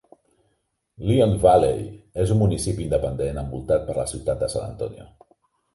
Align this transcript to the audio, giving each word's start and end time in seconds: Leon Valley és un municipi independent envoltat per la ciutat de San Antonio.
Leon 1.09 1.35
Valley 1.43 1.83
és 2.25 2.33
un 2.37 2.41
municipi 2.41 2.85
independent 2.89 3.39
envoltat 3.45 3.87
per 3.91 4.01
la 4.01 4.11
ciutat 4.15 4.45
de 4.47 4.55
San 4.57 4.69
Antonio. 4.73 5.11